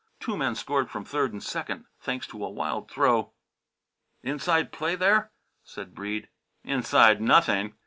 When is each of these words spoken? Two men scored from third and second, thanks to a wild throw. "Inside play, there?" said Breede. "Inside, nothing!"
Two 0.19 0.35
men 0.35 0.55
scored 0.55 0.89
from 0.89 1.05
third 1.05 1.31
and 1.31 1.43
second, 1.43 1.85
thanks 1.99 2.25
to 2.25 2.43
a 2.43 2.49
wild 2.49 2.89
throw. 2.89 3.33
"Inside 4.23 4.71
play, 4.71 4.95
there?" 4.95 5.31
said 5.63 5.93
Breede. 5.93 6.27
"Inside, 6.63 7.21
nothing!" 7.21 7.75